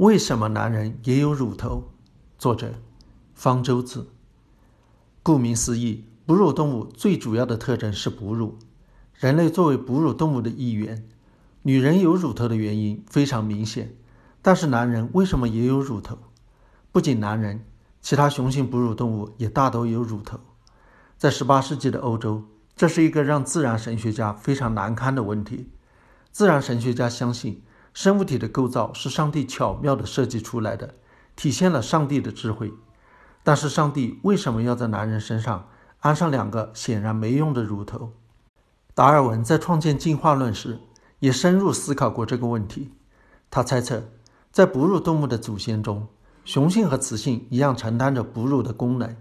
[0.00, 1.90] 为什么男人也有乳头？
[2.38, 2.72] 作者：
[3.34, 4.08] 方舟子。
[5.22, 8.56] 顾名思义，哺乳动物最主要的特征是哺乳。
[9.12, 11.06] 人类作为哺乳动物的一员，
[11.60, 13.94] 女人有乳头的原因非常明显。
[14.40, 16.16] 但是男人为什么也有乳头？
[16.90, 17.66] 不仅男人，
[18.00, 20.40] 其他雄性哺乳动物也大都有乳头。
[21.18, 22.44] 在18世纪的欧洲，
[22.74, 25.68] 这是一个让自然神学家非常难堪的问题。
[26.32, 27.60] 自然神学家相信。
[27.92, 30.94] 生物体的构造是上帝巧妙地设计出来的，
[31.34, 32.72] 体现了上帝的智慧。
[33.42, 35.68] 但是，上帝为什么要在男人身上
[36.00, 38.12] 安上两个显然没用的乳头？
[38.94, 40.78] 达尔文在创建进化论时
[41.20, 42.90] 也深入思考过这个问题。
[43.50, 44.04] 他猜测，
[44.52, 46.06] 在哺乳动物的祖先中，
[46.44, 49.16] 雄性和雌性一样承担着哺乳的功能。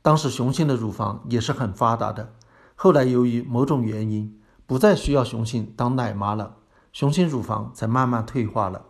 [0.00, 2.32] 当时，雄性的乳房也是很发达的。
[2.76, 6.56] 后来，由于某种原因，不再需要雄性当奶妈了。
[6.96, 8.86] 雄性乳房才慢慢退化了。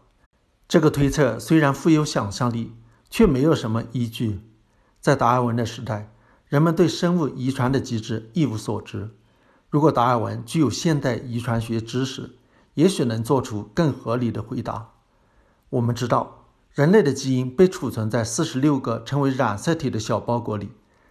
[0.69, 2.73] 这个推测虽然富有想象力，
[3.11, 4.43] 却没有什么依据。
[5.01, 6.13] 在达尔文的时代，
[6.47, 9.11] 人们对生物遗传的机制一无所知。
[9.69, 12.37] 如果达尔文具有现代遗传学知识，
[12.75, 14.93] 也许能做出更合理的回答。
[15.71, 20.71] 我们知道，人类的基因被储存在四十六个称为染色体的小包裹里，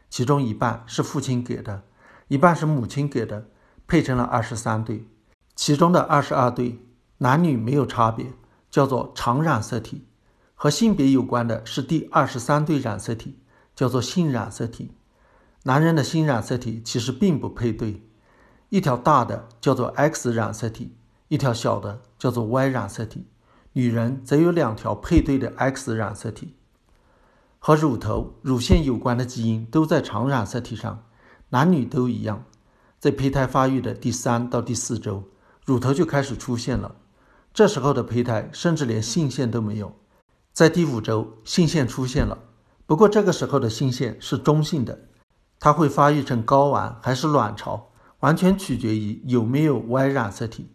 [0.10, 1.84] 其中一半是父亲给的，
[2.30, 3.48] 一半是母亲给的，
[3.86, 5.06] 配成了二十三对。
[5.56, 6.80] 其中的二十二对
[7.20, 8.34] 男女没有差别，
[8.70, 10.02] 叫做常染色体；
[10.54, 13.40] 和性别有关的是第二十三对染色体，
[13.74, 14.92] 叫做性染色体。
[15.64, 18.04] 男人的性染色体其实并不配对，
[18.70, 20.96] 一条大的叫做 X 染色体，
[21.30, 23.26] 一条小的叫做 Y 染色体。
[23.74, 26.56] 女人则有两条配对的 X 染色体。
[27.58, 31.04] 和乳头、乳腺有关的基因都在常染色体上，
[31.50, 32.44] 男女都一样，
[33.00, 35.24] 在胚胎发育的第三到第四周。
[35.66, 36.96] 乳头就开始出现了，
[37.52, 39.96] 这时候的胚胎甚至连性腺都没有。
[40.54, 42.38] 在第五周，性腺出现了，
[42.86, 45.08] 不过这个时候的性腺是中性的，
[45.60, 47.90] 它会发育成睾丸还是卵巢，
[48.20, 50.70] 完全取决于有没有 Y 染色体。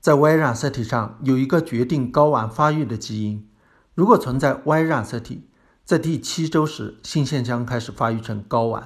[0.00, 3.48] 在 Y 染色体上有一个决定睾丸发育的基因，
[3.94, 5.48] 如果存在 Y 染色体，
[5.84, 8.82] 在第七周时性腺将开始发育成睾丸；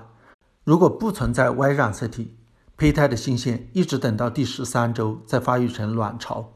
[0.63, 2.37] 如果不存在 Y 染色体，
[2.79, 6.55] 胚胎的性腺一直等到第十三周再发育成卵巢。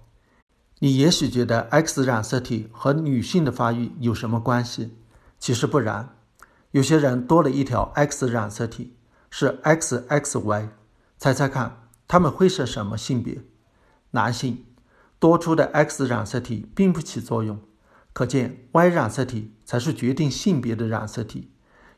[0.79, 4.97] 你也许觉得 X 染色体和女性的发育有什么关系？
[5.41, 6.15] 其实不然。
[6.71, 8.97] 有些人多了一条 X 染色体，
[9.31, 10.69] 是 XXY。
[11.19, 13.43] 猜猜看，他们会是什么性别？
[14.13, 14.65] 男性。
[15.19, 17.59] 多出的 X 染色体并不起作用，
[18.13, 21.51] 可见 Y 染色体才是决定性别的染色体。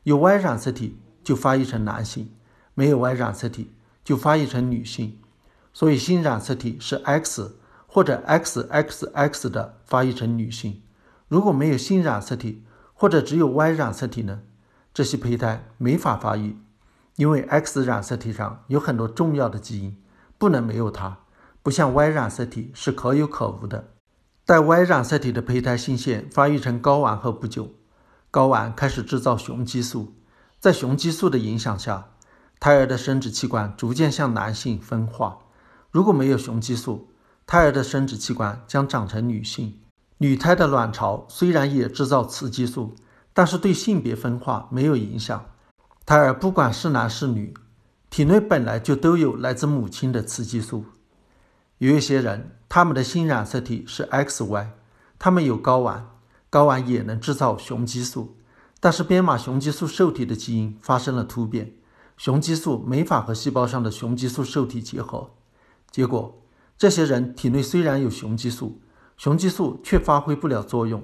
[0.04, 2.30] 有 Y 染色体就发育成男性，
[2.72, 3.70] 没有 Y 染色体。
[4.04, 5.18] 就发育成女性，
[5.72, 7.56] 所以性染色体是 X
[7.86, 10.82] 或者 XXX 的发育成女性。
[11.28, 12.62] 如果没有性染色体，
[12.92, 14.42] 或者只有 Y 染色体呢？
[14.92, 16.56] 这些胚胎没法发育，
[17.16, 19.96] 因为 X 染色体上有很多重要的基因，
[20.38, 21.18] 不能没有它。
[21.62, 23.92] 不像 Y 染色体是可有可无的。
[24.44, 27.70] 带 Y 染色体的胚胎性腺发育成睾丸后不久，
[28.30, 30.14] 睾丸开始制造雄激素，
[30.60, 32.10] 在雄激素的影响下。
[32.64, 35.38] 胎儿的生殖器官逐渐向男性分化。
[35.90, 37.10] 如果没有雄激素，
[37.46, 39.80] 胎儿的生殖器官将长成女性。
[40.16, 42.94] 女胎的卵巢虽然也制造雌激素，
[43.34, 45.44] 但是对性别分化没有影响。
[46.06, 47.52] 胎儿不管是男是女，
[48.08, 50.86] 体内本来就都有来自母亲的雌激素。
[51.76, 54.68] 有一些人，他们的性染色体是 XY，
[55.18, 56.08] 他们有睾丸，
[56.50, 58.38] 睾丸也能制造雄激素，
[58.80, 61.74] 但是编码雄激素受体的基因发生了突变。
[62.16, 65.30] 雄激素没法和细胞上的雄激素受体结合，
[65.90, 66.40] 结果
[66.78, 68.80] 这些人体内虽然有雄激素，
[69.16, 71.02] 雄激素却发挥不了作用。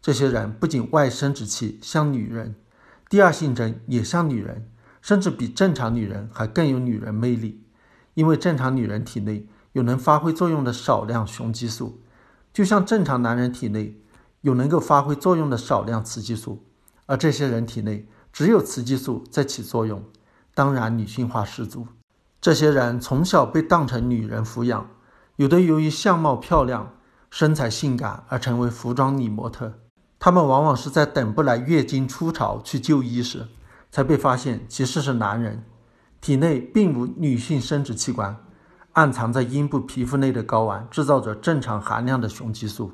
[0.00, 2.54] 这些人不仅外生殖器像女人，
[3.08, 4.70] 第二性征也像女人，
[5.02, 7.62] 甚至比正常女人还更有女人魅力。
[8.14, 12.00] 因为正常女人体内有能发挥作用的少量雄激素，
[12.52, 14.00] 就像正常男人体内
[14.40, 16.64] 有能够发挥作用的少量雌激素，
[17.06, 20.02] 而这些人体内只有雌激素在起作用。
[20.56, 21.86] 当然，女性化十足。
[22.40, 24.88] 这些人从小被当成女人抚养，
[25.36, 26.94] 有的由于相貌漂亮、
[27.30, 29.74] 身材性感而成为服装女模特。
[30.18, 33.46] 他们往往是在等不来月经初潮去就医时，
[33.90, 35.62] 才被发现其实是男人，
[36.22, 38.34] 体内并无女性生殖器官，
[38.92, 42.90] 暗藏在阴部皮肤内的睾丸制造着正常含量的雄激素。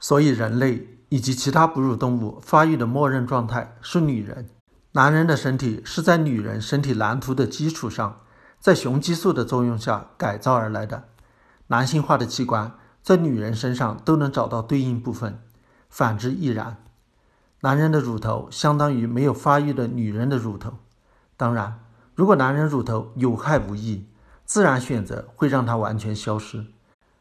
[0.00, 4.48] 所以，人类以及其他哺乳动物发育的默认状态是女人。
[4.92, 8.22] 男人的身体是在女人身体蓝图的基础上，
[8.58, 11.04] 在雄激素的作用下改造而来的。
[11.68, 15.38] 男性化的器官在女人身上都能找到对应部分，
[15.88, 16.82] 反之亦然。
[17.60, 20.78] 男人的乳头相当于没有发育的女人的乳头。
[21.36, 21.78] 当然，
[22.16, 24.08] 如果男人乳头有害无益，
[24.44, 26.66] 自然选择会让它完全消失。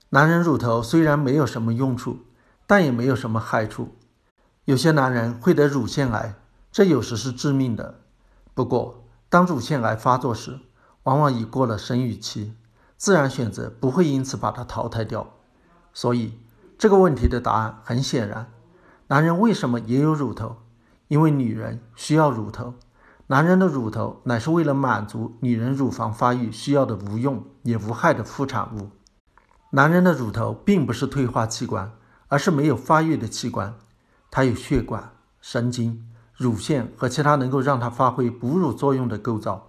[0.10, 2.26] 男人乳头虽然没有什么用处，
[2.66, 3.96] 但也没有什么害处。
[4.66, 6.34] 有些男人会得乳腺癌，
[6.72, 8.02] 这有时是致命的。
[8.54, 10.60] 不过，当乳腺癌发作时，
[11.04, 12.56] 往往已过了生育期，
[12.98, 15.34] 自然选择不会因此把它淘汰掉。
[15.94, 16.40] 所以，
[16.78, 18.52] 这个问题的答案很显然。
[19.08, 20.58] 男人为什么也有乳头？
[21.08, 22.76] 因为女人需要乳头。
[23.28, 28.90] 男人的乳头乃是为了满足女人乳房发育需要的无用也无害的副产物。
[29.72, 31.92] 男人的乳头并不是退化器官，
[32.28, 33.76] 而是没有发育的器官。
[34.32, 35.12] 它有血管、
[35.42, 36.08] 神经、
[36.40, 39.68] 乳腺和其他能够让它发挥哺乳作用的构造。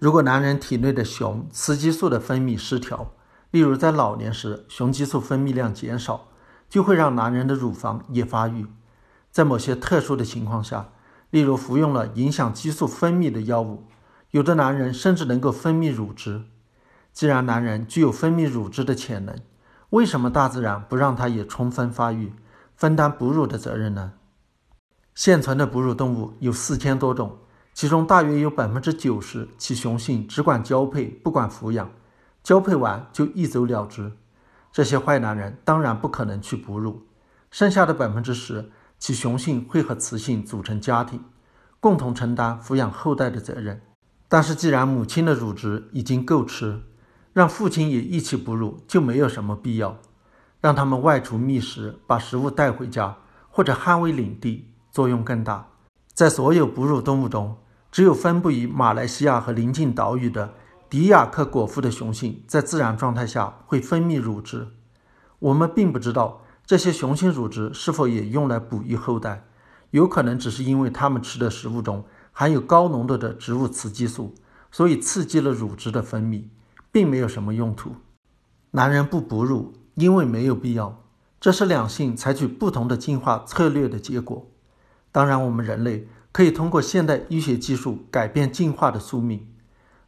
[0.00, 3.12] 如果男人体内的雄雌激素的分泌失调，
[3.52, 6.26] 例如在老年时雄激素分泌量减少，
[6.68, 8.66] 就会让男人的乳房也发育。
[9.30, 10.88] 在某些特殊的情况下，
[11.30, 13.84] 例如服用了影响激素分泌的药物，
[14.32, 16.42] 有的男人甚至能够分泌乳汁。
[17.12, 19.38] 既然男人具有分泌乳汁的潜能，
[19.90, 22.32] 为什么大自然不让他也充分发育，
[22.74, 24.14] 分担哺乳的责任呢？
[25.18, 27.38] 现存的哺乳动物有四千多种，
[27.74, 31.90] 其中大约有百分之九十其雄性只管交配，不管抚养，
[32.44, 34.12] 交配完就一走了之。
[34.70, 37.02] 这些坏男人当然不可能去哺乳，
[37.50, 38.70] 剩下的百分之十。
[39.00, 41.20] 其雄性会和雌性组成家庭，
[41.80, 43.82] 共同承担抚养后代的责任。
[44.28, 46.80] 但是，既然母亲的乳汁已经够吃，
[47.32, 49.98] 让父亲也一起哺乳就没有什么必要。
[50.60, 53.16] 让他们外出觅食，把食物带回家，
[53.50, 54.68] 或者捍卫领地，
[54.98, 55.68] 作用更大。
[56.12, 57.56] 在所有哺乳动物中，
[57.92, 60.54] 只有分布于马来西亚和邻近岛屿的
[60.90, 64.66] 迪亚克果腹的雄性，在自然状态下会分泌乳汁。
[65.38, 66.40] 我们并不知道。
[66.66, 69.44] 这些雄性乳汁是否也用来哺育后代？
[69.92, 74.34] 有可能只是因为它们吃的食物中含有高浓度的植物雌激素，
[74.72, 76.42] 所以刺激了乳汁的分泌，
[76.90, 77.92] 并没有什么用途。
[78.72, 81.00] 男人不哺乳，因为没有必要，
[81.40, 84.44] 这是两性采取不同的进化策略的结果。
[85.18, 89.48] 当然，我们人类可以通过现代医学技术改变进化的宿命。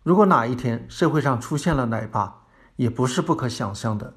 [0.05, 2.43] 如果哪一天社会上出现了奶爸，
[2.77, 4.15] 也不是不可想象的。